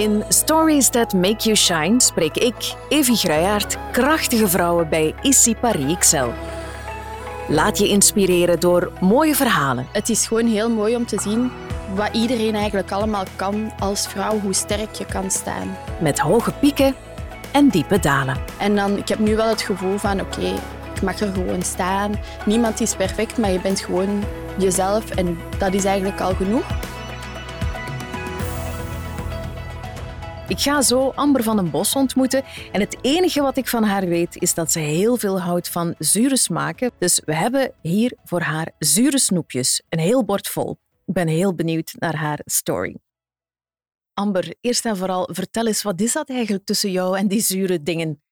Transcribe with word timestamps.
In 0.00 0.24
Stories 0.28 0.88
That 0.88 1.12
Make 1.12 1.44
You 1.44 1.56
Shine 1.56 2.00
spreek 2.00 2.36
ik, 2.36 2.74
Evie 2.88 3.16
Gruijaert, 3.16 3.76
krachtige 3.92 4.48
vrouwen 4.48 4.88
bij 4.88 5.14
Issy 5.22 5.54
Paris 5.54 5.94
Excel. 5.94 6.32
Laat 7.48 7.78
je 7.78 7.88
inspireren 7.88 8.60
door 8.60 8.92
mooie 9.00 9.34
verhalen. 9.34 9.86
Het 9.92 10.08
is 10.08 10.26
gewoon 10.26 10.46
heel 10.46 10.70
mooi 10.70 10.96
om 10.96 11.06
te 11.06 11.20
zien 11.20 11.50
wat 11.94 12.08
iedereen 12.12 12.54
eigenlijk 12.54 12.90
allemaal 12.90 13.24
kan 13.36 13.72
als 13.78 14.06
vrouw, 14.08 14.40
hoe 14.40 14.52
sterk 14.52 14.94
je 14.94 15.04
kan 15.04 15.30
staan. 15.30 15.76
Met 16.00 16.18
hoge 16.18 16.52
pieken 16.52 16.94
en 17.52 17.68
diepe 17.68 17.98
dalen. 17.98 18.36
En 18.58 18.74
dan, 18.74 18.96
ik 18.96 19.08
heb 19.08 19.18
nu 19.18 19.36
wel 19.36 19.48
het 19.48 19.62
gevoel 19.62 19.98
van, 19.98 20.20
oké, 20.20 20.54
ik 20.94 21.02
mag 21.02 21.20
er 21.20 21.32
gewoon 21.32 21.62
staan. 21.62 22.20
Niemand 22.46 22.80
is 22.80 22.94
perfect, 22.94 23.38
maar 23.38 23.50
je 23.50 23.60
bent 23.60 23.80
gewoon 23.80 24.24
jezelf 24.58 25.10
en 25.10 25.38
dat 25.58 25.74
is 25.74 25.84
eigenlijk 25.84 26.20
al 26.20 26.34
genoeg. 26.34 26.64
Ik 30.50 30.60
ga 30.60 30.82
zo 30.82 31.08
Amber 31.08 31.42
van 31.42 31.56
den 31.56 31.70
Bos 31.70 31.94
ontmoeten 31.94 32.44
en 32.72 32.80
het 32.80 32.98
enige 33.02 33.40
wat 33.40 33.56
ik 33.56 33.68
van 33.68 33.82
haar 33.82 34.06
weet 34.06 34.36
is 34.42 34.54
dat 34.54 34.72
ze 34.72 34.78
heel 34.78 35.16
veel 35.16 35.40
houdt 35.40 35.68
van 35.68 35.94
zure 35.98 36.36
smaken. 36.36 36.90
Dus 36.98 37.20
we 37.24 37.34
hebben 37.34 37.72
hier 37.82 38.16
voor 38.24 38.40
haar 38.40 38.72
zure 38.78 39.18
snoepjes, 39.18 39.82
een 39.88 39.98
heel 39.98 40.24
bord 40.24 40.48
vol. 40.48 40.78
Ik 41.06 41.14
ben 41.14 41.28
heel 41.28 41.54
benieuwd 41.54 41.94
naar 41.98 42.16
haar 42.16 42.40
story. 42.44 42.96
Amber, 44.14 44.54
eerst 44.60 44.84
en 44.84 44.96
vooral, 44.96 45.28
vertel 45.32 45.66
eens, 45.66 45.82
wat 45.82 46.00
is 46.00 46.12
dat 46.12 46.28
eigenlijk 46.28 46.64
tussen 46.64 46.90
jou 46.90 47.18
en 47.18 47.28
die 47.28 47.40
zure 47.40 47.82
dingen? 47.82 48.22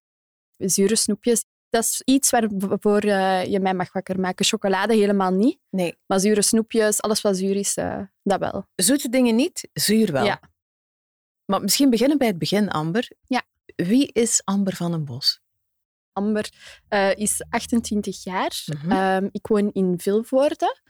Zure 0.57 0.97
snoepjes, 0.97 1.45
dat 1.71 1.83
is 1.83 2.03
iets 2.05 2.31
waarvoor 2.31 3.05
uh, 3.05 3.45
je 3.45 3.61
mij 3.61 3.75
mag 3.75 3.93
wakker 3.93 4.21
maken. 4.21 4.45
Chocolade 4.45 4.95
helemaal 4.95 5.31
niet. 5.31 5.59
Nee. 5.71 5.97
Maar 6.07 6.21
zure 6.21 6.43
snoepjes, 6.43 7.03
alles 7.03 7.21
wat 7.21 7.37
zuur 7.37 7.57
is, 7.57 7.77
uh, 7.77 8.01
dat 8.23 8.39
wel. 8.41 8.67
Zoete 8.75 9.09
dingen 9.09 9.37
niet, 9.37 9.69
zuur 9.73 10.13
wel. 10.13 10.25
Ja. 10.25 10.41
Maar 11.51 11.61
misschien 11.61 11.91
beginnen 11.91 12.19
bij 12.19 12.27
het 12.27 12.39
begin, 12.39 12.69
Amber. 12.69 13.09
Ja. 13.27 13.43
Wie 13.77 14.13
is 14.13 14.41
Amber 14.45 14.77
van 14.77 14.91
den 14.91 15.05
Bos? 15.05 15.41
Amber 16.13 16.49
uh, 16.91 17.15
is 17.15 17.45
28 17.51 18.25
jaar. 18.25 18.65
Mhm. 18.67 18.93
Um, 18.93 19.29
ik 19.33 19.47
woon 19.47 19.71
in 19.73 20.01
Vilvoorde. 20.01 20.81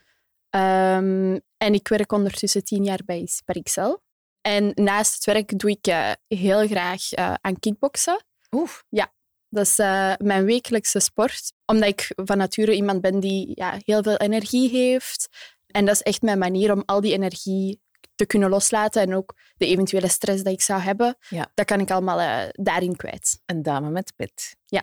Um, 0.51 1.41
en 1.57 1.75
ik 1.75 1.89
werk 1.89 2.13
ondertussen 2.13 2.65
tien 2.65 2.85
jaar 2.85 3.01
bij 3.05 3.27
Sparixel. 3.27 4.03
En 4.41 4.73
naast 4.75 5.15
het 5.15 5.25
werk 5.25 5.59
doe 5.59 5.71
ik 5.71 5.87
uh, 5.87 6.13
heel 6.29 6.67
graag 6.67 7.19
uh, 7.19 7.35
aan 7.41 7.59
kickboksen. 7.59 8.25
Oef. 8.51 8.85
Ja, 8.89 9.13
dat 9.49 9.67
is 9.67 9.77
mijn 10.19 10.45
wekelijkse 10.45 11.01
sport. 11.01 11.53
Omdat 11.67 11.89
ik 11.89 12.13
van 12.15 12.39
nature 12.39 12.75
iemand 12.75 13.01
ben 13.01 13.21
die 13.21 13.53
ja, 13.55 13.79
heel 13.85 14.03
veel 14.03 14.17
energie 14.17 14.71
heeft. 14.71 15.29
En 15.67 15.85
dat 15.85 15.95
is 15.95 16.03
echt 16.03 16.23
mijn 16.23 16.39
manier 16.39 16.73
om 16.73 16.83
al 16.87 17.01
die 17.01 17.13
energie 17.13 17.81
te 18.19 18.27
kunnen 18.27 18.49
loslaten. 18.49 19.03
En 19.03 19.15
ook 19.15 19.35
de 19.57 19.67
eventuele 19.67 20.09
stress 20.09 20.43
die 20.43 20.53
ik 20.53 20.63
zou 20.63 20.81
hebben, 20.81 21.17
Ja. 21.29 21.51
dat 21.55 21.67
kan 21.67 21.81
ik 21.81 21.91
allemaal 21.91 22.21
uh, 22.21 22.49
daarin 22.53 22.97
kwijt. 22.97 23.41
Een 23.47 23.63
dame 23.63 23.91
met 23.91 24.13
pit. 24.17 24.57
Ja. 24.67 24.83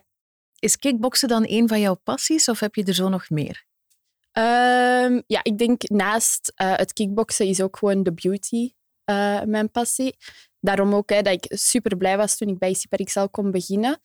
Is 0.60 0.78
kickboksen 0.78 1.28
dan 1.28 1.44
een 1.48 1.68
van 1.68 1.80
jouw 1.80 1.96
passies 1.96 2.50
of 2.50 2.60
heb 2.60 2.76
je 2.76 2.84
er 2.84 2.94
zo 2.94 3.10
nog 3.10 3.30
meer? 3.30 3.66
Um, 4.38 5.24
ja, 5.28 5.40
ik 5.44 5.58
denk 5.58 5.90
naast 5.90 6.54
uh, 6.62 6.76
het 6.76 6.94
kickboksen 6.94 7.46
is 7.48 7.62
ook 7.62 7.78
gewoon 7.78 8.04
de 8.04 8.14
beauty 8.14 8.72
uh, 9.06 9.42
mijn 9.42 9.72
passie. 9.72 10.18
Daarom 10.60 10.96
ook 10.96 11.10
hè, 11.10 11.22
dat 11.22 11.34
ik 11.34 11.46
super 11.50 11.98
blij 11.98 12.18
was 12.18 12.38
toen 12.38 12.48
ik 12.48 12.58
bij 12.58 12.74
Cyperixel 12.74 13.30
kon 13.30 13.52
beginnen. 13.52 14.00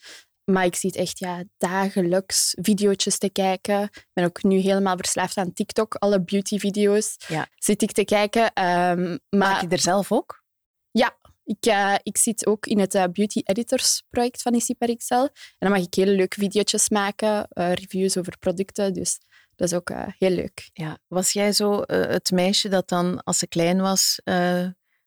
Maar 0.51 0.65
ik 0.65 0.75
zie 0.75 0.91
het 0.91 0.98
echt 0.98 1.19
ja, 1.19 1.45
dagelijks 1.59 2.55
video's 2.61 3.19
te 3.19 3.31
kijken. 3.33 3.83
Ik 3.83 4.06
ben 4.12 4.25
ook 4.25 4.43
nu 4.43 4.56
helemaal 4.59 4.97
verslaafd 4.97 5.37
aan 5.37 5.53
TikTok. 5.53 5.95
Alle 5.95 6.23
beauty-video's 6.23 7.17
Ja. 7.29 7.48
zit 7.56 7.83
ik 7.83 7.93
te 7.93 8.05
kijken. 8.05 8.43
Um, 8.43 8.53
maar 8.55 9.19
Maak 9.28 9.61
je 9.61 9.69
er 9.69 9.78
zelf 9.78 10.12
ook? 10.12 10.43
ja, 10.91 11.19
ik, 11.45 11.67
uh, 11.67 11.95
ik 12.03 12.17
zit 12.17 12.47
ook 12.47 12.67
in 12.67 12.78
het 12.78 12.95
uh, 12.95 13.05
Beauty 13.12 13.41
Editors 13.45 14.03
project 14.11 14.43
van 14.43 14.55
ICPerXL. 14.55 15.15
En 15.15 15.31
dan 15.59 15.71
mag 15.71 15.81
ik 15.81 15.94
hele 15.94 16.12
leuke 16.12 16.41
video's 16.41 16.88
maken, 16.88 17.49
uh, 17.53 17.72
reviews 17.72 18.17
over 18.17 18.38
producten. 18.38 18.93
Dus 18.93 19.19
dat 19.56 19.69
is 19.69 19.75
ook 19.75 19.91
heel 20.19 20.31
leuk. 20.31 20.71
Ja. 20.72 20.99
Was 21.09 21.32
jij 21.32 21.53
zo 21.53 21.82
het 21.87 22.31
meisje 22.31 22.69
dat 22.69 22.88
dan, 22.88 23.22
als 23.22 23.38
ze 23.38 23.47
klein 23.47 23.81
was, 23.81 24.21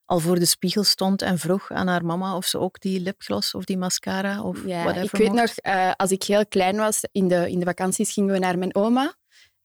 al 0.06 0.19
voor 0.19 0.40
de 0.40 0.46
spiegel 0.46 0.84
stond 0.84 1.22
en 1.22 1.40
vroeg 1.40 1.72
aan 1.72 1.88
haar 1.88 2.06
mama 2.06 2.36
of 2.36 2.46
ze 2.46 2.59
ook 2.59 2.80
die 2.80 3.00
lipgloss 3.00 3.53
of 3.53 3.64
die 3.64 3.78
mascara 3.78 4.41
of 4.41 4.66
ja, 4.66 4.84
whatever 4.84 5.03
Ik 5.03 5.12
weet 5.12 5.31
mocht? 5.31 5.64
nog, 5.64 5.75
uh, 5.75 5.91
als 5.96 6.12
ik 6.12 6.24
heel 6.24 6.47
klein 6.47 6.75
was, 6.75 7.00
in 7.12 7.28
de, 7.28 7.50
in 7.50 7.59
de 7.59 7.66
vakanties 7.66 8.12
gingen 8.12 8.34
we 8.34 8.40
naar 8.40 8.58
mijn 8.58 8.75
oma. 8.75 9.16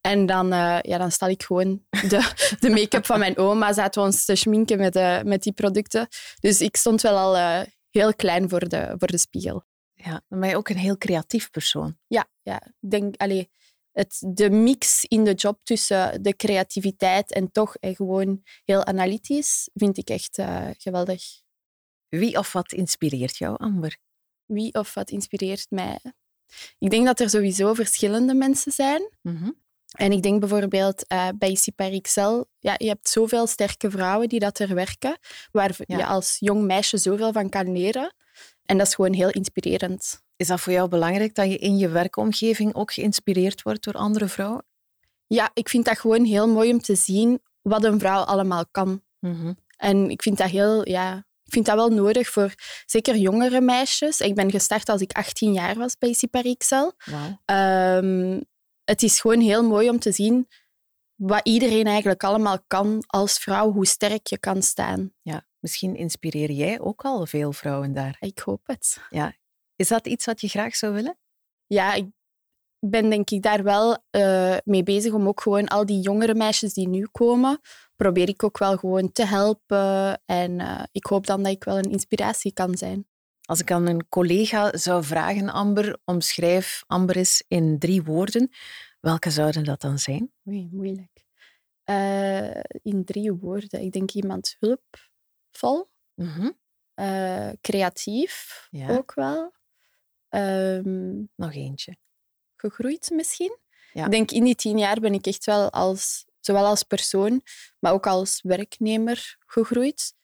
En 0.01 0.27
dan, 0.27 0.53
uh, 0.53 0.79
ja, 0.81 0.99
dan 0.99 1.11
stal 1.11 1.29
ik 1.29 1.43
gewoon 1.43 1.83
de, 1.91 2.33
de 2.61 2.71
make-up 2.71 3.07
van 3.07 3.19
mijn 3.19 3.37
oma. 3.37 3.73
Zaten 3.73 4.01
we 4.01 4.07
ons 4.07 4.25
te 4.25 4.35
schminken 4.35 4.79
met, 4.79 4.97
uh, 4.97 5.23
met 5.23 5.43
die 5.43 5.53
producten. 5.53 6.09
Dus 6.41 6.61
ik 6.61 6.77
stond 6.77 7.03
wel 7.03 7.17
al 7.17 7.37
uh, 7.37 7.61
heel 7.91 8.15
klein 8.15 8.49
voor 8.49 8.69
de, 8.69 8.95
voor 8.99 9.09
de 9.09 9.19
spiegel. 9.19 9.65
Ja, 9.95 10.23
dan 10.29 10.41
ben 10.41 10.49
je 10.49 10.57
ook 10.57 10.69
een 10.69 10.77
heel 10.77 10.99
creatief 10.99 11.51
persoon. 11.51 11.99
Ja, 12.07 12.27
ja. 12.43 12.63
ik 12.81 12.91
denk, 12.91 13.17
allee, 13.17 13.51
het, 13.99 14.23
de 14.27 14.51
mix 14.51 15.05
in 15.05 15.25
de 15.25 15.35
job 15.35 15.61
tussen 15.63 16.23
de 16.23 16.37
creativiteit 16.37 17.33
en 17.33 17.53
toch 17.53 17.77
eh, 17.77 17.97
gewoon 17.97 18.43
heel 18.65 18.85
analytisch 18.85 19.69
vind 19.75 19.99
ik 19.99 20.09
echt 20.09 20.39
uh, 20.39 20.69
geweldig. 20.79 21.23
Wie 22.09 22.39
of 22.39 22.53
wat 22.53 22.73
inspireert 22.73 23.37
jou, 23.37 23.57
Amber? 23.57 23.97
Wie 24.45 24.75
of 24.75 24.95
wat 24.95 25.11
inspireert 25.11 25.67
mij? 25.71 25.99
Ik 26.79 26.91
denk 26.91 27.07
dat 27.07 27.21
er 27.21 27.31
sowieso 27.31 27.75
verschillende 27.75 28.35
mensen 28.35 28.73
zijn. 28.73 29.11
Mm-hmm. 29.23 29.55
En 29.89 30.13
ik 30.13 30.23
denk 30.23 30.41
bijvoorbeeld 30.41 31.05
uh, 31.13 31.29
bij 31.39 31.55
Cipar 31.55 32.01
XL, 32.01 32.43
ja, 32.59 32.75
je 32.77 32.89
hebt 32.89 33.09
zoveel 33.09 33.47
sterke 33.47 33.91
vrouwen 33.91 34.29
die 34.29 34.41
dat 34.41 34.59
er 34.59 34.75
werken, 34.75 35.19
waar 35.53 35.77
ja. 35.87 35.97
je 35.97 36.07
als 36.07 36.37
jong 36.39 36.63
meisje 36.63 36.97
zoveel 36.97 37.33
van 37.33 37.49
kan 37.49 37.73
leren. 37.73 38.15
En 38.65 38.79
dat 38.79 38.87
is 38.87 38.95
gewoon 38.95 39.13
heel 39.13 39.31
inspirerend. 39.31 40.23
Is 40.39 40.47
dat 40.47 40.61
voor 40.61 40.73
jou 40.73 40.89
belangrijk 40.89 41.35
dat 41.35 41.51
je 41.51 41.59
in 41.59 41.79
je 41.79 41.89
werkomgeving 41.89 42.75
ook 42.75 42.93
geïnspireerd 42.93 43.63
wordt 43.63 43.85
door 43.85 43.95
andere 43.95 44.29
vrouwen? 44.29 44.65
Ja, 45.27 45.51
ik 45.55 45.69
vind 45.69 45.85
dat 45.85 45.99
gewoon 45.99 46.25
heel 46.25 46.49
mooi 46.49 46.71
om 46.71 46.81
te 46.81 46.95
zien 46.95 47.41
wat 47.63 47.85
een 47.85 47.99
vrouw 47.99 48.23
allemaal 48.23 48.67
kan. 48.71 49.03
Mm-hmm. 49.19 49.57
En 49.77 50.11
ik 50.11 50.23
vind 50.23 50.39
dat 50.39 50.51
heel, 50.51 50.89
ja, 50.89 51.17
ik 51.45 51.53
vind 51.53 51.67
dat 51.67 51.75
wel 51.75 51.89
nodig 51.89 52.29
voor 52.29 52.55
zeker 52.87 53.17
jongere 53.17 53.61
meisjes. 53.61 54.21
Ik 54.21 54.35
ben 54.35 54.51
gestart 54.51 54.89
als 54.89 55.01
ik 55.01 55.13
18 55.13 55.53
jaar 55.53 55.75
was 55.75 55.99
bij 55.99 56.13
Ciparixel. 56.13 56.93
Wow. 57.05 57.57
Um, 58.05 58.45
het 58.85 59.03
is 59.03 59.21
gewoon 59.21 59.41
heel 59.41 59.63
mooi 59.63 59.89
om 59.89 59.99
te 59.99 60.13
zien 60.13 60.49
wat 61.15 61.41
iedereen 61.43 61.87
eigenlijk 61.87 62.25
allemaal 62.25 62.59
kan 62.67 63.03
als 63.07 63.39
vrouw, 63.39 63.73
hoe 63.73 63.87
sterk 63.87 64.27
je 64.27 64.39
kan 64.39 64.63
staan. 64.63 65.13
Ja, 65.23 65.47
misschien 65.59 65.97
inspireer 65.97 66.51
jij 66.51 66.81
ook 66.81 67.05
al 67.05 67.27
veel 67.27 67.53
vrouwen 67.53 67.93
daar. 67.93 68.17
Ik 68.21 68.39
hoop 68.39 68.61
het. 68.67 69.01
Ja. 69.11 69.35
Is 69.79 69.89
dat 69.89 70.07
iets 70.07 70.25
wat 70.25 70.41
je 70.41 70.49
graag 70.49 70.77
zou 70.77 70.93
willen? 70.93 71.19
Ja, 71.67 71.95
ik 71.95 72.07
ben 72.79 73.11
denk 73.11 73.31
ik 73.31 73.43
daar 73.43 73.63
wel 73.63 74.05
uh, 74.11 74.57
mee 74.65 74.83
bezig 74.83 75.13
om 75.13 75.29
ook 75.29 75.41
gewoon 75.41 75.69
al 75.69 75.87
die 75.87 76.01
jongere 76.01 76.35
meisjes 76.35 76.73
die 76.73 76.89
nu 76.89 77.07
komen, 77.13 77.61
probeer 77.97 78.29
ik 78.29 78.43
ook 78.43 78.59
wel 78.59 78.77
gewoon 78.77 79.13
te 79.13 79.25
helpen. 79.25 80.23
En 80.25 80.61
uh, 80.61 80.83
ik 80.93 81.07
hoop 81.07 81.27
dan 81.27 81.43
dat 81.43 81.53
ik 81.53 81.65
wel 81.65 81.79
een 81.79 81.91
inspiratie 81.91 82.53
kan 82.53 82.77
zijn. 82.77 83.07
Als 83.43 83.61
ik 83.61 83.71
aan 83.71 83.87
een 83.87 84.09
collega 84.09 84.77
zou 84.77 85.05
vragen, 85.05 85.49
Amber, 85.49 85.99
omschrijf 86.05 86.85
Amber 86.87 87.17
eens 87.17 87.45
in 87.49 87.79
drie 87.79 88.03
woorden, 88.03 88.51
welke 89.01 89.31
zouden 89.31 89.65
dat 89.65 89.81
dan 89.81 89.99
zijn? 89.99 90.33
Oei, 90.49 90.69
moeilijk. 90.73 91.27
Uh, 91.85 92.61
in 92.83 93.05
drie 93.05 93.33
woorden. 93.33 93.81
Ik 93.83 93.93
denk 93.93 94.11
iemand 94.11 94.57
hulpvol, 94.59 95.91
uh, 96.95 97.51
creatief 97.61 98.67
ja. 98.71 98.89
ook 98.89 99.15
wel. 99.15 99.57
Um, 100.31 101.29
Nog 101.37 101.55
eentje. 101.55 101.97
Gegroeid 102.57 103.11
misschien. 103.11 103.59
Ja. 103.93 104.05
Ik 104.05 104.11
denk 104.11 104.31
in 104.31 104.45
die 104.45 104.55
tien 104.55 104.79
jaar 104.79 105.01
ben 105.01 105.13
ik 105.13 105.27
echt 105.27 105.45
wel 105.45 105.71
als, 105.71 106.25
zowel 106.41 106.67
als 106.67 106.83
persoon, 106.83 107.43
maar 107.79 107.93
ook 107.93 108.07
als 108.07 108.41
werknemer 108.43 109.37
gegroeid. 109.47 110.17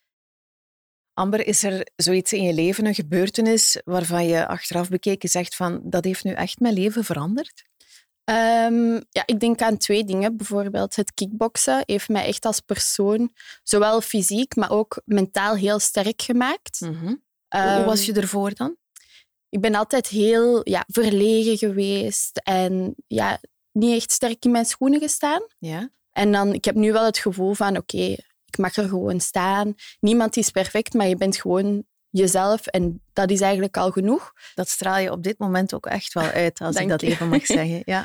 Amber, 1.13 1.47
is 1.47 1.63
er 1.63 1.87
zoiets 1.97 2.33
in 2.33 2.43
je 2.43 2.55
leven, 2.55 2.87
een 2.87 2.95
gebeurtenis 2.95 3.81
waarvan 3.85 4.27
je 4.27 4.47
achteraf 4.47 4.89
bekeken 4.89 5.29
zegt 5.29 5.57
van 5.57 5.81
dat 5.85 6.05
heeft 6.05 6.25
nu 6.25 6.33
echt 6.33 6.61
mijn 6.61 6.75
leven 6.75 7.05
veranderd? 7.05 7.65
Um, 8.31 8.95
ja, 9.11 9.23
ik 9.27 9.41
denk 9.41 9.61
aan 9.61 9.77
twee 9.77 10.05
dingen. 10.05 10.37
Bijvoorbeeld 10.37 10.97
het 10.97 11.15
kickboksen 11.15 11.83
heeft 11.87 12.09
mij 12.09 12.27
echt 12.27 12.45
als 12.45 12.61
persoon, 12.61 13.33
zowel 13.63 14.01
fysiek, 14.01 14.57
maar 14.57 14.71
ook 14.71 15.03
mentaal 15.05 15.55
heel 15.55 15.79
sterk 15.79 16.23
gemaakt. 16.23 16.81
Um, 16.81 17.23
Hoe 17.49 17.85
was 17.85 18.07
je 18.07 18.13
ervoor 18.13 18.55
dan? 18.55 18.77
Ik 19.55 19.61
ben 19.61 19.75
altijd 19.75 20.09
heel 20.09 20.61
ja, 20.69 20.85
verlegen 20.87 21.59
geweest 21.59 22.41
en 22.45 22.95
ja, 23.07 23.39
niet 23.73 23.97
echt 23.97 24.13
sterk 24.13 24.45
in 24.45 24.51
mijn 24.51 24.65
schoenen 24.65 25.01
gestaan. 25.01 25.47
Ja. 25.59 25.91
En 26.13 26.33
dan, 26.33 26.53
ik 26.53 26.65
heb 26.65 26.75
nu 26.75 26.93
wel 26.93 27.05
het 27.05 27.19
gevoel 27.19 27.55
van, 27.55 27.77
oké, 27.77 27.79
okay, 27.79 28.19
ik 28.47 28.59
mag 28.59 28.77
er 28.77 28.89
gewoon 28.89 29.21
staan. 29.21 29.75
Niemand 30.01 30.37
is 30.37 30.51
perfect, 30.51 30.95
maar 30.95 31.07
je 31.07 31.17
bent 31.17 31.37
gewoon 31.37 31.85
jezelf 32.11 32.67
en 32.67 33.03
dat 33.13 33.31
is 33.31 33.41
eigenlijk 33.41 33.77
al 33.77 33.91
genoeg. 33.91 34.33
Dat 34.55 34.69
straal 34.69 34.99
je 34.99 35.13
op 35.13 35.23
dit 35.23 35.39
moment 35.39 35.75
ook 35.75 35.87
echt 35.87 36.13
wel 36.13 36.25
uit, 36.25 36.61
als 36.61 36.77
ik 36.77 36.89
dat 36.89 37.03
even 37.03 37.29
mag 37.29 37.47
zeggen. 37.47 37.83
Ja. 37.85 38.01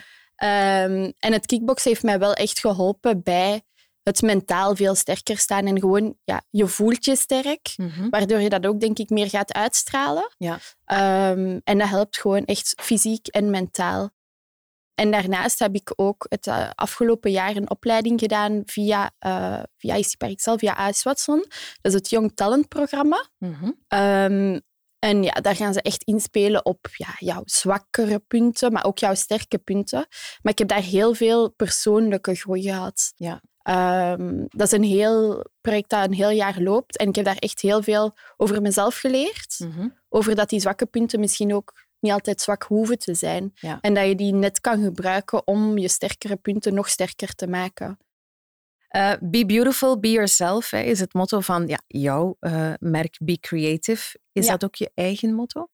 Um, 0.86 1.14
en 1.26 1.34
het 1.34 1.46
kickboksen 1.46 1.90
heeft 1.90 2.04
mij 2.04 2.20
wel 2.20 2.34
echt 2.34 2.60
geholpen 2.60 3.24
bij 3.24 3.62
het 4.10 4.22
mentaal 4.22 4.76
veel 4.76 4.96
sterker 4.96 5.38
staan 5.38 5.66
en 5.66 5.80
gewoon, 5.80 6.16
ja, 6.24 6.42
je 6.50 6.68
voelt 6.68 7.06
je 7.06 7.16
sterk, 7.16 7.74
Mhm. 7.76 8.10
waardoor 8.10 8.40
je 8.40 8.50
dat 8.50 8.66
ook, 8.66 8.80
denk 8.80 8.98
ik, 8.98 9.10
meer 9.10 9.30
gaat 9.30 9.54
uitstralen. 9.54 10.34
Ja. 10.38 10.60
Ehm, 10.86 11.60
en 11.64 11.78
dat 11.78 11.90
helpt 11.90 12.18
gewoon 12.18 12.46
echt 12.46 12.74
fysiek 12.82 13.28
en 13.28 13.50
mentaal. 13.50 14.10
En 14.96 15.12
daarnaast 15.12 15.60
heb 15.60 15.76
ik 15.76 15.94
ook 15.96 16.26
het 16.30 16.48
eh, 16.48 16.70
afgelopen 16.76 17.32
jaar 17.32 17.56
een 17.56 17.70
opleiding 17.70 18.20
gedaan 18.20 18.62
via, 18.66 19.12
eh 19.20 19.64
via 19.78 19.96
IC 19.96 20.18
Parixel, 20.18 20.58
via 20.58 20.74
AS 20.74 21.04
Watson. 21.04 21.40
Dat 21.82 21.92
is 21.92 21.94
het 21.94 22.10
Young 22.10 22.32
Talent 22.36 22.68
programma. 22.68 23.30
Mhm. 23.38 23.72
Ehm, 23.88 24.60
en 25.00 25.24
ja, 25.24 25.32
daar 25.32 25.56
gaan 25.56 25.74
ze 25.74 25.82
echt 25.82 26.04
inspelen 26.04 26.66
op 26.66 26.88
ja, 26.94 27.16
jouw 27.18 27.42
zwakkere 27.46 28.20
punten, 28.20 28.72
maar 28.72 28.86
ook 28.86 28.98
jouw 28.98 29.14
sterke 29.16 29.58
punten. 29.58 30.06
Maar 30.42 30.52
ik 30.52 30.58
heb 30.60 30.68
daar 30.68 30.82
heel 30.82 31.14
veel 31.14 31.52
persoonlijke 31.52 32.36
groei 32.36 32.62
gehad. 32.62 33.12
Ja. 33.16 33.42
Ehm, 33.70 34.46
dat 34.48 34.68
is 34.68 34.72
een 34.72 34.84
heel 34.84 35.46
project 35.62 35.90
dat 35.90 36.06
een 36.06 36.14
heel 36.14 36.30
jaar 36.30 36.62
loopt. 36.62 36.98
En 36.98 37.08
ik 37.08 37.16
heb 37.16 37.26
daar 37.26 37.38
echt 37.38 37.62
heel 37.62 37.84
veel 37.84 38.14
over 38.38 38.62
mezelf 38.62 38.98
geleerd. 38.98 39.60
Mhm. 39.60 39.88
Over 40.10 40.36
dat 40.36 40.50
die 40.50 40.60
zwakke 40.60 40.86
punten 40.86 41.20
misschien 41.20 41.54
ook 41.54 41.74
niet 42.00 42.12
altijd 42.12 42.42
zwak 42.42 42.64
hoeven 42.64 42.98
te 43.00 43.14
zijn. 43.14 43.52
Ja. 43.56 43.78
En 43.82 43.94
dat 43.94 44.08
je 44.08 44.16
die 44.16 44.34
net 44.34 44.62
kan 44.62 44.84
gebruiken 44.84 45.48
om 45.48 45.78
je 45.78 45.88
sterkere 45.88 46.36
punten 46.36 46.74
nog 46.74 46.90
sterker 46.90 47.36
te 47.36 47.48
maken. 47.48 48.00
Eh, 48.88 49.14
be 49.22 49.46
beautiful, 49.46 50.00
be 50.00 50.12
yourself 50.12 50.70
hè, 50.70 50.80
is 50.82 51.00
het 51.00 51.14
motto 51.14 51.40
van 51.40 51.68
ja, 51.68 51.80
jouw 51.88 52.38
eh, 52.40 52.74
merk 52.80 53.18
Be 53.24 53.40
Creative. 53.40 54.20
Is 54.32 54.46
Ja. 54.46 54.52
dat 54.52 54.64
ook 54.64 54.76
je 54.76 54.92
eigen 54.94 55.34
motto? 55.34 55.68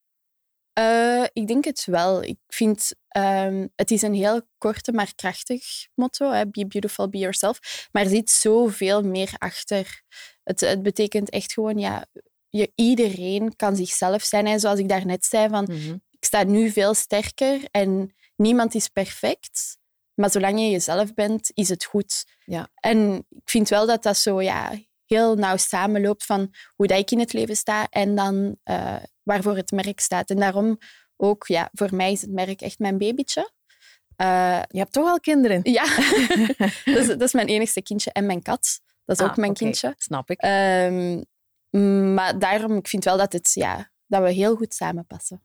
Eh, 0.76 1.24
ik 1.34 1.48
denk 1.48 1.66
het 1.66 1.86
wel. 1.86 2.24
Ik 2.24 2.38
vind 2.48 2.92
ehm, 3.08 3.68
het 3.76 3.92
is 3.92 4.02
een 4.02 4.14
heel 4.14 4.42
korte 4.58 4.92
maar 4.92 5.16
krachtig 5.16 5.64
motto. 5.94 6.32
Hè? 6.32 6.48
Be 6.48 6.68
beautiful, 6.68 7.10
be 7.10 7.18
yourself. 7.18 7.88
Maar 7.92 8.04
er 8.04 8.10
zit 8.10 8.30
zoveel 8.30 9.02
meer 9.02 9.34
achter. 9.38 10.02
Het, 10.44 10.60
het 10.60 10.84
betekent 10.84 11.30
echt 11.30 11.54
gewoon, 11.54 11.78
ja, 11.78 12.06
je, 12.50 12.72
iedereen 12.76 13.56
kan 13.56 13.76
zichzelf 13.76 14.24
zijn. 14.24 14.48
En 14.48 14.60
zoals 14.60 14.80
ik 14.80 14.90
daarnet 14.90 15.26
zei, 15.26 15.50
van, 15.50 15.64
Mhm. 15.70 15.94
ik 16.10 16.26
sta 16.26 16.44
nu 16.44 16.70
veel 16.72 16.94
sterker 16.94 17.62
en 17.72 18.16
niemand 18.36 18.76
is 18.76 18.88
perfect. 18.88 19.78
Maar 20.14 20.32
zolang 20.32 20.60
je 20.60 20.70
jezelf 20.70 21.14
bent, 21.14 21.52
is 21.54 21.70
het 21.70 21.84
goed. 21.86 22.26
Ja. 22.46 22.70
En 22.76 23.26
ik 23.30 23.50
vind 23.50 23.70
wel 23.70 23.86
dat 23.86 24.04
dat 24.04 24.18
zo 24.18 24.42
ja, 24.42 24.72
heel 25.06 25.36
nauw 25.36 25.58
samenloopt 25.58 26.26
van 26.26 26.54
hoe 26.76 26.88
dat 26.88 27.00
ik 27.00 27.12
in 27.12 27.20
het 27.20 27.34
leven 27.34 27.56
sta 27.56 27.88
en 27.90 28.16
dan 28.16 28.58
eh, 28.64 28.96
waarvoor 29.24 29.56
het 29.56 29.72
merk 29.72 30.00
staat. 30.00 30.30
En 30.30 30.40
daarom 30.40 30.78
ook, 31.18 31.48
ja, 31.48 31.70
voor 31.74 31.96
mij 31.96 32.12
is 32.12 32.22
het 32.22 32.32
merk 32.32 32.62
echt 32.62 32.80
mijn 32.80 32.98
babytje. 32.98 33.52
Eh, 34.16 34.62
Je 34.68 34.78
hebt 34.78 34.92
toch 34.94 35.10
al 35.10 35.20
kinderen? 35.20 35.60
ja, 35.64 35.84
dat, 36.86 36.98
is, 36.98 37.08
dat 37.08 37.22
is 37.22 37.34
mijn 37.34 37.48
enigste 37.48 37.82
kindje 37.82 38.12
en 38.12 38.26
mijn 38.26 38.42
kat. 38.42 38.80
Dat 39.06 39.20
is 39.20 39.24
Ah, 39.26 39.30
ook 39.32 39.38
mijn 39.38 39.52
oké, 39.52 39.60
kindje. 39.60 39.94
Snap 39.98 40.30
ik. 40.30 40.40
Ehm, 40.40 41.22
maar 42.14 42.40
daarom, 42.40 42.78
ik 42.78 42.88
vind 42.88 43.04
wel 43.04 43.18
dat, 43.18 43.34
het, 43.34 43.52
ja, 43.54 43.92
dat 44.08 44.22
we 44.22 44.32
heel 44.32 44.56
goed 44.56 44.74
samenpassen. 44.74 45.44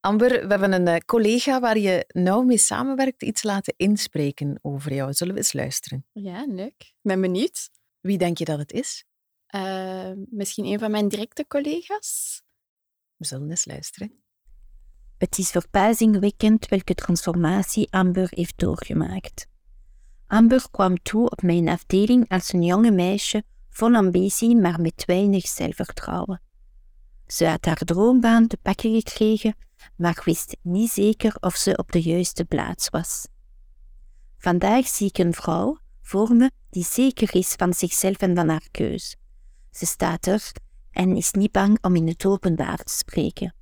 Amber, 0.00 0.28
we 0.28 0.46
hebben 0.46 0.72
een 0.72 0.88
eh, 0.88 0.96
collega 1.06 1.60
waar 1.60 1.78
je 1.78 2.04
nauw 2.08 2.42
mee 2.42 2.58
samenwerkt 2.58 3.22
iets 3.22 3.42
laten 3.42 3.74
inspreken 3.76 4.58
over 4.62 4.94
jou. 4.94 5.12
Zullen 5.12 5.32
we 5.34 5.40
eens 5.40 5.52
luisteren? 5.52 6.06
Ja, 6.12 6.44
leuk. 6.48 6.74
Ik 6.78 6.94
ben 7.02 7.20
benieuwd. 7.20 7.70
Wie 8.00 8.18
denk 8.18 8.38
je 8.38 8.44
dat 8.44 8.58
het 8.58 8.72
is? 8.72 9.04
Eh, 9.46 10.12
misschien 10.30 10.64
een 10.64 10.78
van 10.78 10.90
mijn 10.90 11.08
directe 11.08 11.46
collega's. 11.46 12.42
We 13.16 13.26
zullen 13.26 13.50
eens 13.50 13.66
luisteren. 13.66 14.22
Het 15.18 15.38
is 15.38 15.50
verbazingwekkend 15.50 16.68
welke 16.68 16.94
transformatie 16.94 17.92
Amber 17.92 18.26
heeft 18.30 18.58
doorgemaakt. 18.58 19.46
Amber 20.26 20.66
kwam 20.70 21.02
toe 21.02 21.30
op 21.30 21.42
mijn 21.42 21.68
afdeling 21.68 22.28
als 22.28 22.52
een 22.52 22.62
jonge 22.62 22.90
meisje 22.90 23.44
vol 23.70 23.94
ambitie, 23.94 24.56
maar 24.56 24.80
met 24.80 25.04
weinig 25.04 25.46
zelfvertrouwen. 25.46 26.42
Ze 27.26 27.46
had 27.46 27.64
haar 27.64 27.76
droombaan 27.76 28.46
te 28.46 28.56
pakken 28.56 28.94
gekregen, 28.94 29.56
maar 29.96 30.22
wist 30.24 30.56
niet 30.62 30.90
zeker 30.90 31.36
of 31.40 31.56
ze 31.56 31.76
op 31.76 31.92
de 31.92 32.02
juiste 32.02 32.44
plaats 32.44 32.88
was. 32.88 33.26
Vandaag 34.36 34.86
zie 34.86 35.08
ik 35.08 35.18
een 35.18 35.34
vrouw 35.34 35.79
voor 36.10 36.34
me 36.34 36.50
die 36.70 36.84
zeker 36.84 37.34
is 37.34 37.52
van 37.52 37.72
zichzelf 37.72 38.16
en 38.16 38.34
van 38.36 38.48
haar 38.48 38.68
keus. 38.70 39.16
Ze 39.70 39.86
staat 39.86 40.26
er 40.26 40.52
en 40.90 41.16
is 41.16 41.30
niet 41.30 41.52
bang 41.52 41.78
om 41.84 41.96
in 41.96 42.08
het 42.08 42.24
openbaar 42.24 42.76
te 42.76 42.92
spreken. 42.92 43.54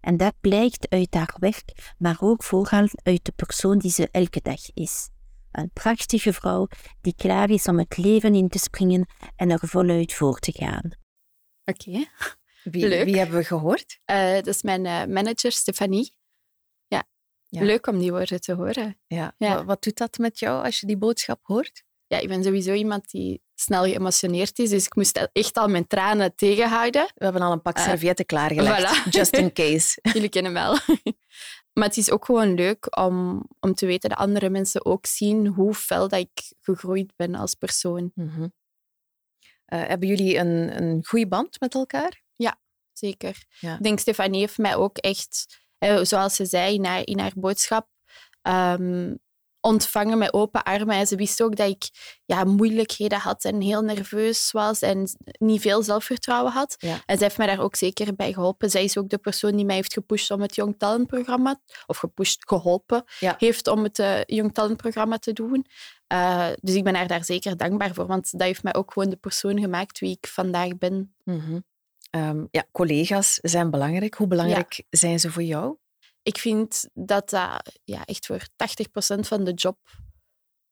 En 0.00 0.16
dat 0.16 0.34
blijkt 0.40 0.88
uit 0.88 1.14
haar 1.14 1.36
werk, 1.38 1.94
maar 1.98 2.16
ook 2.20 2.42
vooral 2.42 2.88
uit 3.02 3.24
de 3.24 3.32
persoon 3.36 3.78
die 3.78 3.90
ze 3.90 4.08
elke 4.10 4.40
dag 4.42 4.60
is. 4.74 5.08
Een 5.52 5.70
prachtige 5.72 6.32
vrouw 6.32 6.68
die 7.00 7.14
klaar 7.16 7.50
is 7.50 7.66
om 7.66 7.78
het 7.78 7.96
leven 7.96 8.34
in 8.34 8.48
te 8.48 8.58
springen 8.58 9.06
en 9.36 9.50
er 9.50 9.68
voluit 9.68 10.12
voor 10.12 10.38
te 10.38 10.52
gaan. 10.52 10.90
Oké. 11.64 12.04
Wie, 12.62 13.04
wie 13.04 13.18
hebben 13.18 13.36
we 13.36 13.44
gehoord? 13.44 14.00
Eh, 14.04 14.32
dat 14.32 14.46
is 14.46 14.62
mijn 14.62 14.86
eh, 14.86 15.04
manager, 15.06 15.52
Stefanie. 15.52 16.14
Ja. 16.86 17.04
Ja. 17.48 17.62
leuk 17.62 17.86
om 17.86 17.98
die 17.98 18.10
woorden 18.10 18.40
te 18.40 18.54
horen. 18.54 19.00
Ja. 19.06 19.34
Ja. 19.36 19.54
Wat, 19.54 19.64
wat 19.64 19.82
doet 19.82 19.96
dat 19.96 20.18
met 20.18 20.38
jou 20.38 20.64
als 20.64 20.80
je 20.80 20.86
die 20.86 20.98
boodschap 20.98 21.40
hoort? 21.42 21.84
Ja, 22.10 22.18
ik 22.18 22.28
ben 22.28 22.44
sowieso 22.44 22.72
iemand 22.72 23.10
die 23.10 23.42
snel 23.54 23.84
geëmotioneerd 23.84 24.58
is, 24.58 24.70
dus 24.70 24.86
ik 24.86 24.94
moest 24.94 25.28
echt 25.32 25.56
al 25.56 25.68
mijn 25.68 25.86
tranen 25.86 26.34
tegenhouden. 26.34 27.10
We 27.14 27.24
hebben 27.24 27.42
al 27.42 27.52
een 27.52 27.62
pak 27.62 27.76
Eh, 27.76 27.84
servetten 27.84 28.26
klaargelegd, 28.26 29.00
voilà. 29.00 29.08
just 29.10 29.36
in 29.36 29.52
case. 29.52 29.98
Jullie 30.14 30.28
kennen 30.28 30.52
wel. 30.52 30.78
Maar 31.72 31.88
het 31.88 31.96
is 31.96 32.10
ook 32.10 32.24
gewoon 32.24 32.54
leuk 32.54 32.98
om, 32.98 33.44
om 33.60 33.74
te 33.74 33.86
weten 33.86 34.08
dat 34.08 34.18
andere 34.18 34.50
mensen 34.50 34.84
ook 34.84 35.06
zien 35.06 35.46
hoe 35.46 35.74
fel 35.74 36.08
dat 36.08 36.20
ik 36.20 36.52
gegroeid 36.60 37.12
ben 37.16 37.34
als 37.34 37.54
persoon. 37.54 38.12
Mhm. 38.14 38.48
Eh, 39.64 39.86
hebben 39.86 40.08
jullie 40.08 40.36
een, 40.36 40.82
een 40.82 41.04
goede 41.04 41.28
band 41.28 41.60
met 41.60 41.74
elkaar? 41.74 42.22
Zeker. 42.92 43.44
Ja. 43.60 43.74
Ik 43.76 43.82
denk, 43.82 43.98
Stefanie 43.98 44.40
heeft 44.40 44.58
mij 44.58 44.76
ook 44.76 44.98
echt, 44.98 45.60
zoals 46.02 46.34
ze 46.34 46.44
zei 46.44 46.74
in 46.74 46.84
haar, 46.84 47.06
in 47.06 47.18
haar 47.18 47.32
boodschap, 47.34 47.88
ehm, 48.42 49.14
ontvangen 49.60 50.18
met 50.18 50.32
open 50.32 50.62
armen. 50.62 50.96
En 50.96 51.06
ze 51.06 51.16
wist 51.16 51.42
ook 51.42 51.56
dat 51.56 51.68
ik 51.68 51.88
ja, 52.24 52.44
moeilijkheden 52.44 53.18
had 53.18 53.44
en 53.44 53.60
heel 53.60 53.82
nerveus 53.82 54.52
was 54.52 54.80
en 54.80 55.08
niet 55.38 55.60
veel 55.60 55.82
zelfvertrouwen 55.82 56.52
had. 56.52 56.74
Ja. 56.78 56.92
En 57.06 57.16
zij 57.18 57.26
heeft 57.26 57.38
mij 57.38 57.46
daar 57.46 57.60
ook 57.60 57.76
zeker 57.76 58.14
bij 58.14 58.32
geholpen. 58.32 58.70
Zij 58.70 58.84
is 58.84 58.98
ook 58.98 59.08
de 59.08 59.18
persoon 59.18 59.56
die 59.56 59.64
mij 59.64 59.74
heeft 59.74 59.92
gepusht 59.92 60.30
om 60.30 60.40
het 60.40 60.54
Young 60.54 60.74
Talent 60.78 61.06
programma, 61.06 61.60
of 61.86 61.96
gepusht, 61.96 62.48
geholpen, 62.48 63.04
Ja. 63.18 63.34
heeft 63.38 63.66
om 63.68 63.82
het 63.82 63.98
eh, 63.98 64.24
Young 64.24 64.54
Talent 64.54 64.76
programma 64.76 65.18
te 65.18 65.32
doen. 65.32 65.66
Eh, 66.06 66.46
dus 66.60 66.74
ik 66.74 66.84
ben 66.84 66.94
haar 66.94 67.06
daar 67.06 67.24
zeker 67.24 67.56
dankbaar 67.56 67.94
voor, 67.94 68.06
want 68.06 68.30
dat 68.30 68.42
heeft 68.42 68.62
mij 68.62 68.74
ook 68.74 68.92
gewoon 68.92 69.10
de 69.10 69.16
persoon 69.16 69.60
gemaakt 69.60 69.98
wie 69.98 70.10
ik 70.20 70.26
vandaag 70.26 70.78
ben. 70.78 71.14
Mhm. 71.24 71.58
Ehm, 72.10 72.44
ja, 72.50 72.64
collega's 72.72 73.38
zijn 73.42 73.70
belangrijk. 73.70 74.14
Hoe 74.14 74.26
belangrijk 74.26 74.82
zijn 74.90 75.20
ze 75.20 75.30
voor 75.30 75.42
jou? 75.42 75.76
Ik 76.30 76.38
vind 76.38 76.88
dat 76.94 77.30
dat 77.30 77.78
ja, 77.84 78.04
echt 78.04 78.26
voor 78.26 78.40
80% 78.40 79.20
van 79.20 79.44
de 79.44 79.52
job 79.52 79.78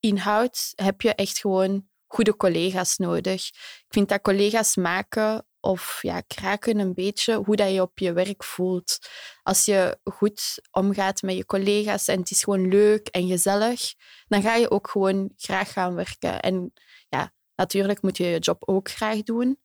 inhoudt, 0.00 0.72
heb 0.74 1.00
je 1.00 1.14
echt 1.14 1.38
gewoon 1.38 1.88
goede 2.06 2.36
collega's 2.36 2.96
nodig. 2.96 3.48
Ik 3.48 3.86
vind 3.88 4.08
dat 4.08 4.20
collega's 4.20 4.76
maken 4.76 5.46
of 5.60 5.98
ja, 6.02 6.20
kraken 6.20 6.78
een 6.78 6.94
beetje 6.94 7.34
hoe 7.36 7.56
dat 7.56 7.72
je 7.72 7.82
op 7.82 7.98
je 7.98 8.12
werk 8.12 8.44
voelt. 8.44 8.98
Als 9.42 9.64
je 9.64 9.98
goed 10.04 10.68
omgaat 10.70 11.22
met 11.22 11.36
je 11.36 11.46
collega's 11.46 12.08
en 12.08 12.18
het 12.18 12.30
is 12.30 12.44
gewoon 12.44 12.68
leuk 12.68 13.08
en 13.08 13.26
gezellig, 13.28 13.94
dan 14.26 14.42
ga 14.42 14.54
je 14.54 14.70
ook 14.70 14.88
gewoon 14.90 15.32
graag 15.36 15.72
gaan 15.72 15.94
werken. 15.94 16.40
En 16.40 16.72
ja, 17.08 17.32
natuurlijk 17.54 18.02
moet 18.02 18.16
je 18.16 18.24
je 18.24 18.38
job 18.38 18.68
ook 18.68 18.90
graag 18.90 19.22
doen. 19.22 19.58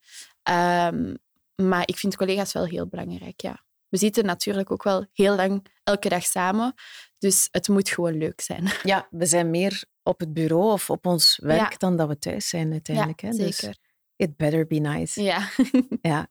Ehm, 0.43 1.15
maar 1.55 1.83
ik 1.85 1.97
vind 1.97 2.15
collega's 2.15 2.53
wel 2.53 2.65
heel 2.65 2.87
belangrijk, 2.87 3.41
ja. 3.41 3.63
We 3.93 3.99
zitten 3.99 4.25
natuurlijk 4.25 4.71
ook 4.71 4.83
wel 4.83 5.05
heel 5.11 5.35
lang 5.35 5.65
elke 5.83 6.09
dag 6.09 6.23
samen. 6.25 6.73
Dus 7.17 7.47
het 7.51 7.67
moet 7.67 7.89
gewoon 7.89 8.17
leuk 8.17 8.41
zijn. 8.41 8.71
Ja, 8.83 9.07
we 9.09 9.25
zijn 9.25 9.49
meer 9.49 9.83
op 10.03 10.19
het 10.19 10.33
bureau 10.33 10.71
of 10.71 10.89
op 10.89 11.05
ons 11.05 11.39
werk 11.41 11.71
Ja. 11.71 11.77
dan 11.77 11.97
dat 11.97 12.07
we 12.07 12.17
thuis 12.19 12.49
zijn 12.49 12.71
uiteindelijk. 12.71 13.21
ja, 13.21 13.27
hè? 13.29 13.35
Dus 13.37 13.55
zeker. 13.57 13.77
it 14.15 14.37
better 14.37 14.67
be 14.67 14.75
nice. 14.75 15.21
Ja. 15.23 15.49
Ja. 16.01 16.27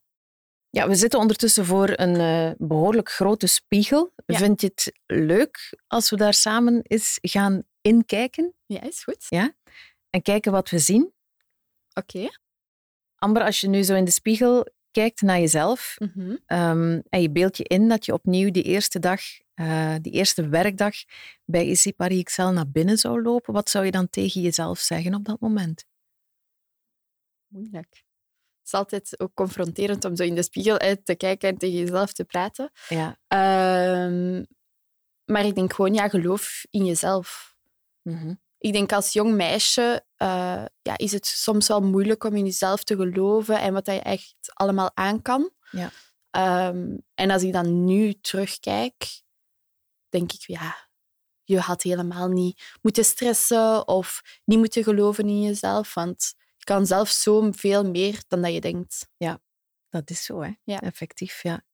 Ja, 0.71 0.89
we 0.89 0.95
zitten 0.95 1.19
ondertussen 1.21 1.65
voor 1.65 1.89
een 1.93 2.17
eh, 2.17 2.51
behoorlijk 2.69 3.11
grote 3.11 3.47
spiegel. 3.47 4.13
Ja. 4.27 4.39
Vind 4.39 4.61
je 4.61 4.67
het 4.67 4.93
leuk 5.07 5.79
als 5.87 6.11
we 6.11 6.17
daar 6.17 6.35
samen 6.35 6.83
eens 6.83 7.19
gaan 7.21 7.63
inkijken 7.81 8.55
ja, 8.67 8.81
is 8.83 9.03
goed. 9.03 9.27
en 10.11 10.23
kijken 10.23 10.53
wat 10.53 10.71
we 10.71 10.79
zien? 10.79 11.13
Oké. 11.95 12.29
Amber, 13.17 13.43
als 13.43 13.61
je 13.61 13.69
nu 13.69 13.83
zo 13.83 13.95
in 13.95 14.05
de 14.05 14.11
spiegel 14.11 14.67
kijkt 14.93 15.21
naar 15.21 15.39
jezelf 15.39 15.97
Mhm. 15.99 16.37
ehm, 16.47 17.01
en 17.09 17.23
je 17.23 17.31
beeldt 17.31 17.57
je 17.57 17.65
in 17.65 17.89
dat 17.89 18.05
je 18.05 18.13
opnieuw 18.13 18.51
die 18.51 18.63
eerste 18.63 18.99
dag, 18.99 19.21
eh, 19.55 19.95
die 20.01 20.13
eerste 20.13 20.49
werkdag 20.49 20.95
bij 21.45 21.67
IC 21.67 21.97
Paris 21.97 22.23
XL 22.23 22.43
naar 22.43 22.71
binnen 22.71 22.99
zou 22.99 23.23
lopen, 23.23 23.53
wat 23.55 23.71
zou 23.71 23.85
je 23.85 23.91
dan 23.91 24.09
tegen 24.11 24.41
jezelf 24.41 24.79
zeggen 24.79 25.15
op 25.15 25.25
dat 25.25 25.41
moment? 25.41 25.85
Moeilijk. 27.47 27.89
Het 28.59 28.73
is 28.73 28.75
altijd 28.75 29.21
ook 29.21 29.35
confronterend 29.35 30.05
om 30.05 30.17
zo 30.17 30.23
in 30.23 30.35
de 30.35 30.43
spiegel 30.43 30.79
uit 30.79 31.05
te 31.05 31.15
kijken 31.15 31.49
en 31.49 31.59
tegen 31.59 31.79
jezelf 31.79 32.13
te 32.13 32.25
praten. 32.25 32.71
Ja. 32.89 33.19
Ehm, 33.27 34.45
maar 35.25 35.45
ik 35.47 35.55
denk 35.55 35.73
gewoon, 35.73 35.95
ja, 35.95 36.09
geloof 36.09 36.65
in 36.71 36.85
jezelf. 36.85 37.57
Mhm. 38.03 38.35
Ik 38.63 38.73
denk 38.73 38.93
als 38.93 39.13
jong 39.13 39.35
meisje 39.35 40.05
uh, 40.19 40.65
ja, 40.83 40.97
is 40.97 41.13
het 41.13 41.27
soms 41.27 41.69
wel 41.69 41.81
moeilijk 41.81 42.25
om 42.25 42.37
in 42.37 42.45
jezelf 42.45 42.85
te 42.85 42.97
geloven 42.97 43.61
en 43.61 43.73
wat 43.73 43.87
je 43.87 44.01
echt 44.01 44.35
allemaal 44.53 44.91
aan 44.95 45.23
kan. 45.23 45.51
Ja. 45.71 45.91
Um, 46.69 47.03
en 47.15 47.31
als 47.31 47.43
ik 47.43 47.53
dan 47.53 47.85
nu 47.85 48.21
terugkijk, 48.21 49.23
denk 50.09 50.33
ik, 50.33 50.41
ja, 50.41 50.89
je 51.45 51.59
had 51.59 51.83
helemaal 51.83 52.29
niet 52.29 52.77
moeten 52.83 53.05
stressen 53.05 53.89
of 53.89 54.23
niet 54.45 54.59
moeten 54.59 54.83
geloven 54.83 55.29
in 55.29 55.43
jezelf, 55.43 55.95
want 55.95 56.35
je 56.57 56.65
kan 56.65 56.87
zelf 56.87 57.09
zo 57.09 57.53
veel 57.53 57.91
meer 57.91 58.23
dan 58.29 58.43
dat 58.43 58.53
je 58.53 58.61
denkt. 58.61 59.09
Ja, 59.17 59.41
dat 59.89 60.11
is 60.11 60.25
zo, 60.25 60.41
hè? 60.41 60.53
Ja. 60.63 60.81
Effectief, 60.81 61.43
ja. 61.43 61.65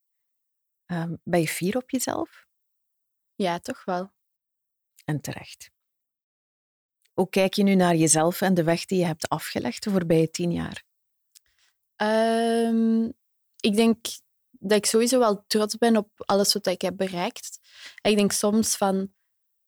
Um, 0.85 1.21
ben 1.23 1.39
je 1.39 1.47
fier 1.47 1.77
op 1.77 1.89
jezelf? 1.89 2.47
Ja, 3.35 3.59
toch 3.59 3.85
wel. 3.85 4.11
En 5.05 5.21
terecht. 5.21 5.71
Hoe 7.19 7.29
kijk 7.29 7.53
je 7.53 7.63
nu 7.63 7.75
naar 7.75 7.95
jezelf 7.95 8.41
en 8.41 8.53
de 8.53 8.63
weg 8.63 8.85
die 8.85 8.99
je 8.99 9.05
hebt 9.05 9.29
afgelegd 9.29 9.83
de 9.83 9.89
voorbije 9.89 10.31
tien 10.31 10.51
jaar? 10.51 10.83
Um, 11.97 13.13
ik 13.59 13.75
denk 13.75 14.05
dat 14.51 14.77
ik 14.77 14.85
sowieso 14.85 15.19
wel 15.19 15.43
trots 15.47 15.77
ben 15.77 15.97
op 15.97 16.09
alles 16.15 16.53
wat 16.53 16.67
ik 16.67 16.81
heb 16.81 16.97
bereikt. 16.97 17.59
ik 18.01 18.15
denk 18.15 18.31
soms 18.31 18.77
van, 18.77 19.11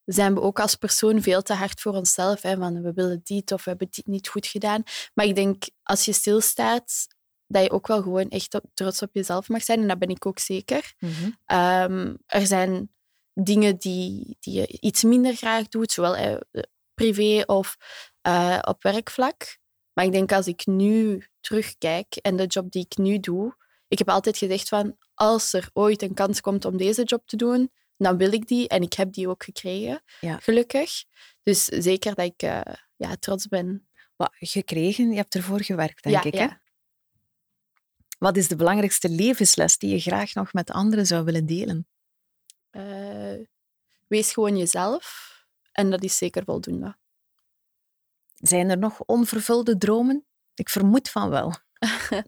zijn 0.06 0.34
we 0.34 0.42
ook 0.42 0.60
als 0.60 0.76
persoon 0.76 1.22
veel 1.22 1.42
te 1.42 1.54
hard 1.54 1.82
voor 1.82 1.94
onszelf. 1.94 2.42
Hè? 2.42 2.58
Van, 2.58 2.82
we 2.82 2.94
willen 2.94 3.22
dit 3.24 3.52
of 3.52 3.64
we 3.64 3.70
hebben 3.70 3.88
dit 3.92 4.08
niet 4.08 4.28
goed 4.28 4.48
gedaan. 4.48 4.84
Maar 5.14 5.26
ik 5.26 5.36
denk, 5.36 5.64
als 5.84 6.06
je 6.06 6.14
stilstaat, 6.14 7.08
dat 7.48 7.64
je 7.64 7.72
ook 7.72 7.88
wel 7.88 8.02
gewoon 8.02 8.30
echt 8.30 8.60
trots 8.74 9.02
op 9.02 9.10
jezelf 9.14 9.50
mag 9.50 9.64
zijn. 9.64 9.80
En 9.80 9.88
dat 9.88 10.00
ben 10.00 10.10
ik 10.10 10.26
ook 10.26 10.40
zeker. 10.40 10.94
Mhm. 11.00 11.30
Ehm, 11.46 12.16
er 12.26 12.46
zijn 12.48 12.92
dingen 13.34 13.78
die, 13.78 14.38
die 14.40 14.54
je 14.54 14.68
iets 14.68 15.04
minder 15.04 15.36
graag 15.36 15.68
doet, 15.68 15.92
zowel 15.92 16.40
privé 17.02 17.44
of 17.46 17.78
uh, 18.28 18.60
op 18.62 18.84
werkvlak. 18.84 19.58
Maar 19.94 20.06
ik 20.06 20.12
denk 20.12 20.32
als 20.32 20.48
ik 20.48 20.66
nu 20.66 21.26
terugkijk 21.40 22.16
en 22.16 22.36
de 22.36 22.46
job 22.46 22.72
die 22.72 22.86
ik 22.90 22.98
nu 22.98 23.20
doe, 23.20 23.56
ik 23.88 23.98
heb 23.98 24.10
altijd 24.10 24.38
gezegd 24.38 24.68
van 24.68 24.98
als 25.14 25.54
er 25.54 25.70
ooit 25.74 26.02
een 26.02 26.14
kans 26.14 26.42
komt 26.42 26.66
om 26.66 26.78
deze 26.78 27.04
job 27.04 27.28
te 27.28 27.36
doen, 27.36 27.72
dan 27.98 28.18
wil 28.18 28.34
ik 28.34 28.48
die 28.48 28.68
en 28.68 28.82
ik 28.82 28.94
heb 28.94 29.14
die 29.14 29.30
ook 29.30 29.44
gekregen, 29.44 30.04
Ja. 30.20 30.38
gelukkig. 30.38 31.04
Dus 31.44 31.66
zeker 31.66 32.16
dat 32.16 32.26
ik 32.26 32.42
eh, 32.42 32.74
ja, 32.96 33.16
trots 33.16 33.48
ben. 33.48 33.88
Wat, 34.16 34.32
gekregen? 34.34 35.10
Je 35.10 35.16
hebt 35.16 35.36
ervoor 35.36 35.64
gewerkt, 35.64 36.04
denk 36.04 36.16
ja, 36.16 36.24
ik. 36.24 36.34
Hè? 36.34 36.40
ja. 36.40 36.62
Wat 38.18 38.38
is 38.38 38.48
de 38.48 38.56
belangrijkste 38.56 39.10
levensles 39.10 39.78
die 39.78 39.90
je 39.90 40.00
graag 40.00 40.34
nog 40.34 40.54
met 40.54 40.72
anderen 40.72 41.06
zou 41.06 41.24
willen 41.24 41.46
delen? 41.46 41.88
Eh, 42.70 43.40
wees 44.08 44.34
gewoon 44.34 44.58
jezelf 44.58 45.32
en 45.72 45.90
dat 45.90 46.04
is 46.04 46.18
zeker 46.18 46.44
voldoende. 46.44 46.98
Zijn 48.36 48.70
er 48.70 48.78
nog 48.78 49.00
onvervulde 49.06 49.78
dromen? 49.78 50.26
Ik 50.54 50.70
vermoed 50.70 51.10
van 51.10 51.30
wel. 51.30 51.54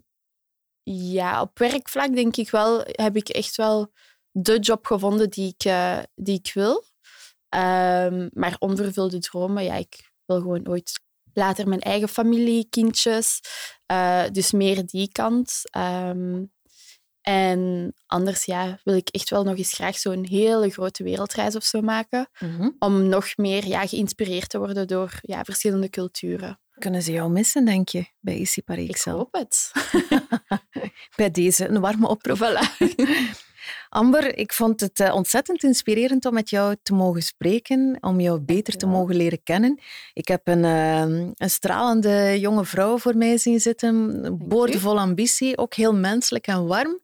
Ja, 0.86 1.40
op 1.40 1.58
werkvlak 1.58 2.14
denk 2.14 2.36
ik 2.36 2.50
wel, 2.50 2.80
heb 2.86 3.16
ik 3.16 3.28
echt 3.28 3.56
wel 3.56 3.92
de 4.30 4.58
job 4.58 4.86
gevonden 4.86 5.30
die 5.30 5.48
ik, 5.56 5.64
eh, 5.64 5.98
die 6.14 6.38
ik 6.38 6.50
wil. 6.54 6.84
Ehm, 7.48 8.28
maar 8.32 8.56
onvervulde 8.58 9.18
dromen, 9.18 9.64
ja, 9.64 9.74
ik 9.74 10.12
wil 10.24 10.40
gewoon 10.40 10.68
ooit 10.68 11.00
later 11.32 11.68
mijn 11.68 11.80
eigen 11.80 12.08
familie, 12.08 12.66
kindjes. 12.70 13.40
eh, 13.86 14.24
dus 14.32 14.52
meer 14.52 14.86
die 14.86 15.12
kant. 15.12 15.60
Ehm, 15.70 16.44
en 17.24 17.92
anders 18.06 18.44
ja, 18.44 18.78
wil 18.82 18.94
ik 18.94 19.08
echt 19.08 19.30
wel 19.30 19.44
nog 19.44 19.56
eens 19.56 19.72
graag 19.72 19.98
zo'n 19.98 20.26
hele 20.26 20.70
grote 20.70 21.02
wereldreis 21.02 21.56
of 21.56 21.64
zo 21.64 21.80
maken. 21.80 22.28
Mhm. 22.38 22.70
Om 22.78 23.08
nog 23.08 23.36
meer 23.36 23.66
ja, 23.66 23.86
geïnspireerd 23.86 24.48
te 24.48 24.58
worden 24.58 24.86
door 24.86 25.18
ja, 25.20 25.44
verschillende 25.44 25.90
culturen. 25.90 26.60
Kunnen 26.78 27.02
ze 27.02 27.12
jou 27.12 27.30
missen, 27.30 27.64
denk 27.64 27.88
je, 27.88 28.06
bij 28.20 28.36
Issy 28.38 28.58
Ik 28.58 28.64
Parixel? 28.64 29.16
hoop 29.16 29.32
het. 29.34 29.70
Bij 31.16 31.30
deze 31.30 31.68
een 31.68 31.80
warme 31.80 32.08
oproep. 32.08 32.38
voilà. 32.38 32.76
Amber, 33.94 34.38
ik 34.38 34.52
vond 34.52 34.80
het 34.80 35.00
eh, 35.00 35.14
ontzettend 35.14 35.62
inspirerend 35.62 36.24
om 36.26 36.34
met 36.34 36.50
jou 36.50 36.76
te 36.82 36.94
mogen 36.94 37.22
spreken, 37.22 37.96
om 38.00 38.20
jou 38.20 38.40
beter 38.40 38.76
te 38.76 38.86
mogen 38.86 39.14
leren 39.16 39.42
kennen. 39.42 39.78
Ik 40.12 40.28
heb 40.28 40.48
een, 40.48 40.64
eh, 40.64 41.00
een 41.34 41.50
stralende 41.50 42.40
jonge 42.40 42.64
vrouw 42.64 42.98
voor 42.98 43.16
mij 43.16 43.38
zien 43.38 43.60
zitten, 43.60 44.22
boordevol 44.48 44.98
ambitie, 44.98 45.58
ook 45.58 45.74
heel 45.74 45.94
menselijk 45.94 46.46
en 46.46 46.66
warm. 46.66 47.00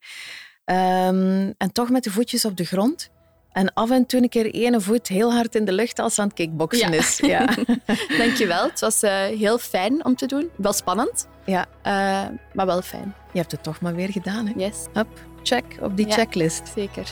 Ehm, 0.65 1.53
en 1.57 1.73
toch 1.73 1.91
met 1.91 2.05
de 2.05 2.11
voetjes 2.11 2.45
op 2.45 2.57
de 2.57 2.65
grond. 2.65 3.11
En 3.53 3.75
af 3.75 3.91
en 3.91 4.07
toe 4.07 4.23
een 4.23 4.29
keer 4.29 4.47
ene 4.51 4.81
voet 4.81 5.09
heel 5.09 5.33
hard 5.33 5.55
in 5.55 5.65
de 5.65 5.73
lucht 5.73 5.99
als 5.99 6.15
ze 6.15 6.21
aan 6.21 6.27
het 6.27 6.37
kickboksen 6.37 6.93
Ja. 6.93 6.99
is. 6.99 7.19
Ja. 7.19 7.45
Dankjewel. 8.19 8.65
Het 8.65 8.81
was 8.81 9.03
eh, 9.03 9.25
heel 9.25 9.59
fijn 9.59 10.05
om 10.05 10.17
te 10.17 10.27
doen. 10.27 10.51
Wel 10.57 10.73
spannend, 10.73 11.27
ja, 11.45 11.67
eh, 11.83 12.27
maar 12.53 12.67
wel 12.67 12.83
fijn. 12.83 13.15
je 13.33 13.39
hebt 13.39 13.53
het 13.53 13.63
toch 13.63 13.81
maar 13.81 13.95
weer 13.95 14.09
gedaan. 14.09 14.47
Hè? 14.47 14.53
Yes, 14.57 14.77
Hup, 14.93 15.09
check 15.43 15.65
op 15.81 15.97
die 15.97 16.07
Ja. 16.07 16.15
checklist. 16.15 16.63
zeker. 16.75 17.07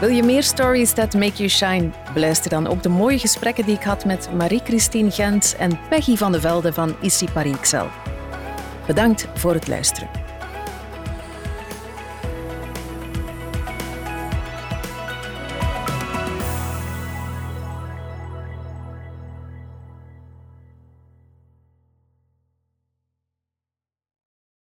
Wil 0.00 0.08
je 0.08 0.22
meer 0.22 0.42
stories 0.42 0.92
that 0.92 1.14
make 1.14 1.36
you 1.36 1.48
shine? 1.48 1.90
Beluister 2.14 2.50
dan 2.50 2.66
ook 2.66 2.82
de 2.82 2.88
mooie 2.88 3.18
gesprekken 3.18 3.64
die 3.64 3.74
ik 3.76 3.82
had 3.82 4.04
met 4.04 4.28
Marie-Christine 4.36 5.10
Gens 5.10 5.56
en 5.56 5.78
Peggy 5.88 6.16
van 6.16 6.32
de 6.32 6.40
Velde 6.40 6.72
van 6.72 6.96
Issy 7.00 7.26
Paris 7.32 7.56
Excel. 7.56 7.86
Bedankt 8.86 9.26
voor 9.34 9.54
het 9.54 9.68
luisteren. 9.68 10.08